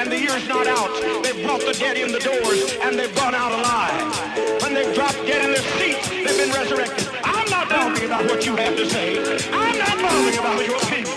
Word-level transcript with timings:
and 0.00 0.10
the 0.10 0.18
year's 0.18 0.48
not 0.48 0.66
out. 0.66 0.90
They've 1.22 1.44
brought 1.44 1.60
the 1.60 1.74
dead 1.74 1.98
in 1.98 2.10
the 2.10 2.20
doors, 2.20 2.72
and 2.82 2.98
they've 2.98 3.14
gone 3.14 3.34
out 3.34 3.52
alive. 3.52 4.62
When 4.62 4.72
they've 4.72 4.94
dropped 4.94 5.20
dead 5.26 5.44
in 5.44 5.52
their 5.52 5.62
seats, 5.76 6.08
they've 6.08 6.38
been 6.38 6.52
resurrected. 6.52 7.06
I'm 7.22 7.48
not 7.50 7.68
talking 7.68 8.06
about 8.06 8.24
what 8.24 8.46
you 8.46 8.56
have 8.56 8.76
to 8.76 8.88
say. 8.88 9.18
I'm 9.52 9.76
not 9.76 9.98
talking 9.98 10.38
about 10.38 10.66
your 10.66 10.76
opinion. 10.76 11.09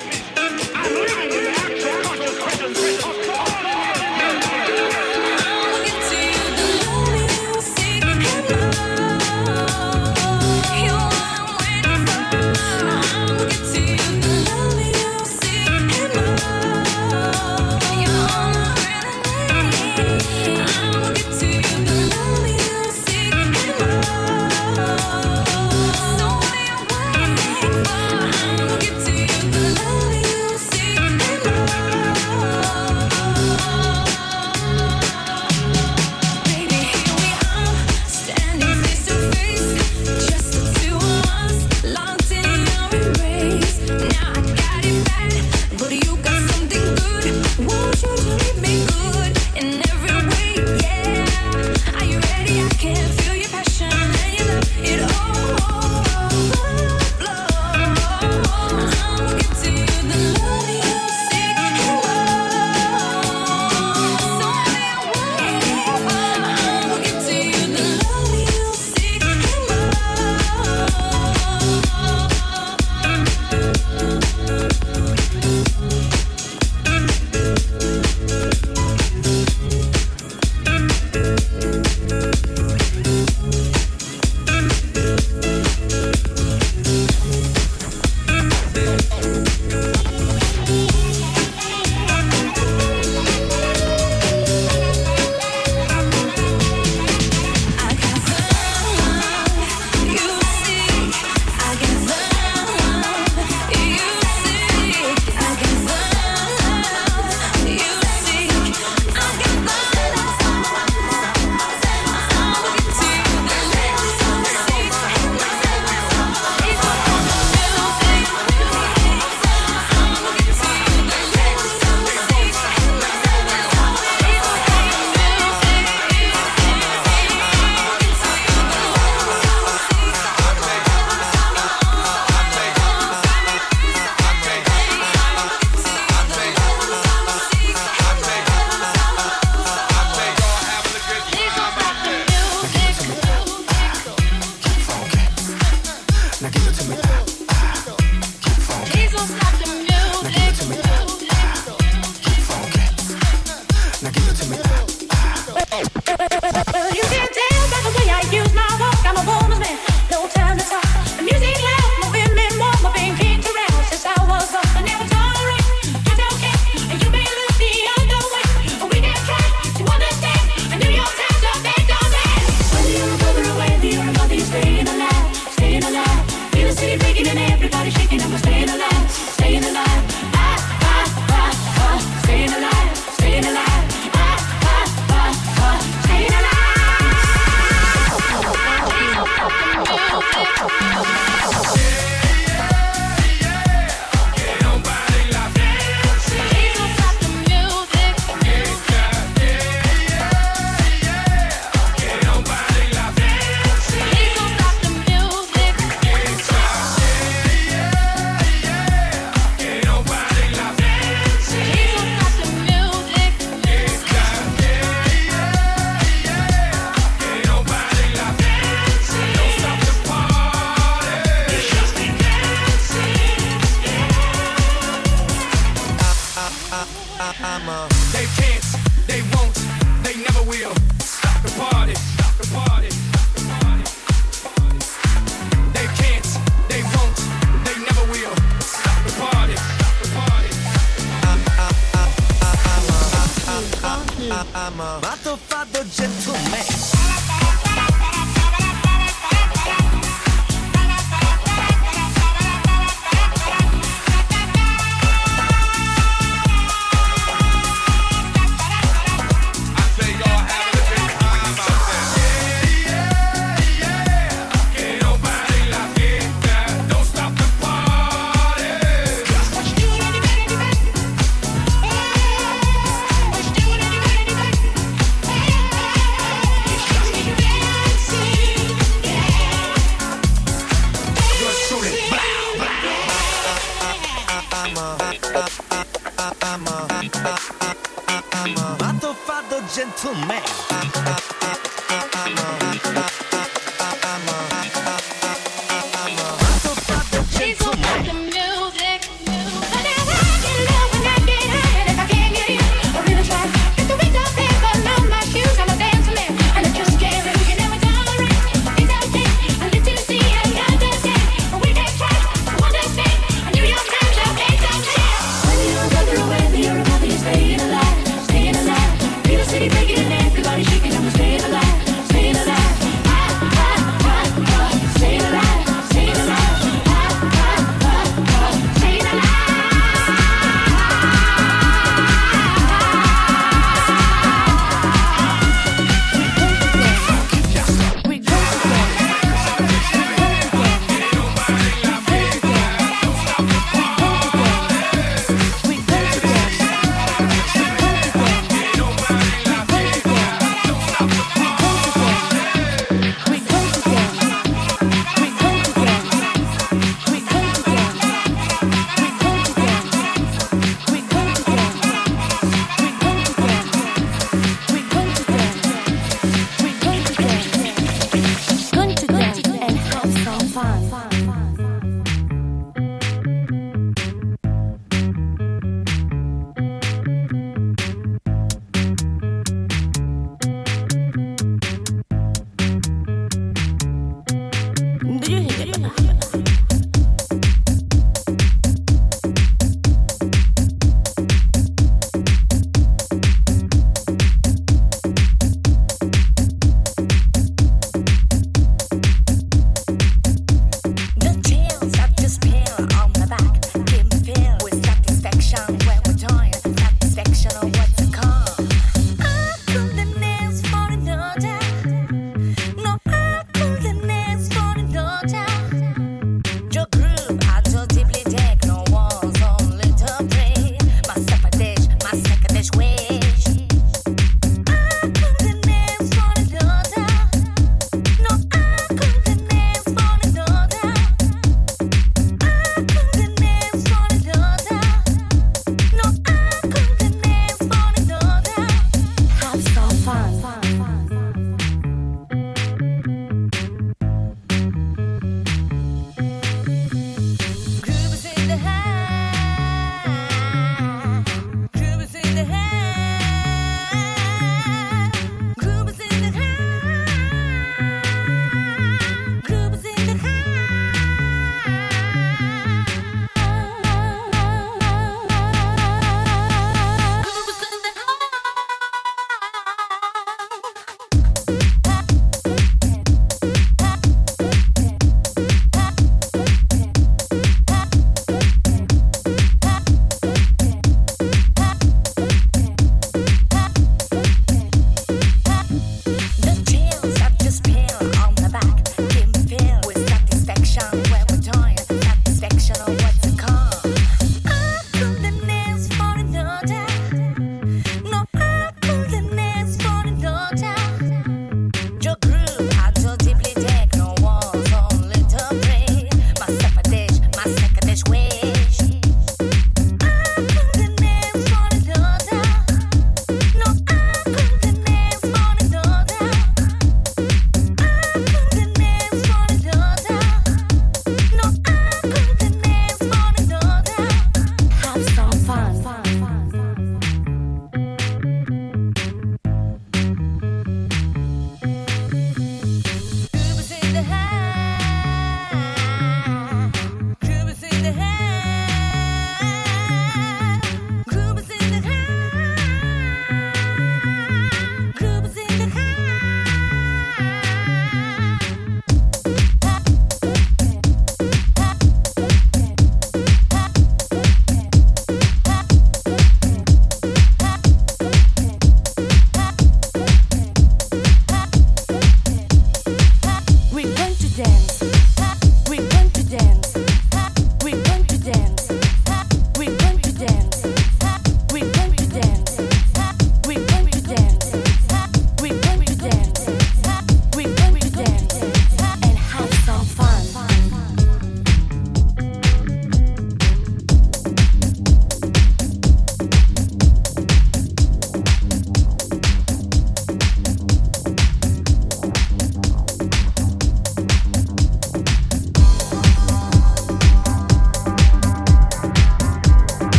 father, 289.00 289.13
father, 289.13 289.62
gentleman. 289.73 290.43